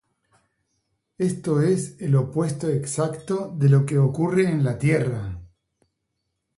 Esto 1.19 1.61
es 1.61 1.95
el 2.01 2.15
opuesto 2.15 2.67
exacto 2.67 3.53
de 3.55 3.69
lo 3.69 3.85
que 3.85 3.99
ocurre 3.99 4.49
en 4.49 4.63
la 4.63 4.75
Tierra. 4.79 5.39